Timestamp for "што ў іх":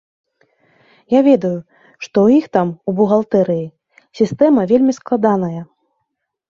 2.05-2.45